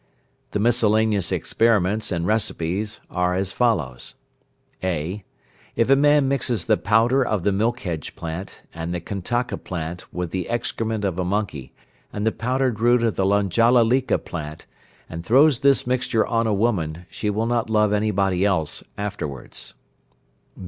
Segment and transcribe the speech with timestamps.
[0.49, 4.15] The miscellaneous experiments and recipes are as follows:
[4.83, 5.23] (a).
[5.75, 10.11] If a man mixes the powder of the milk hedge plant, and the kantaka plant
[10.11, 11.71] with the excrement of a monkey,
[12.11, 14.65] and the powdered root of the lanjalalika plant,
[15.07, 19.75] and throws this mixture on a woman, she will not love any body else afterwards.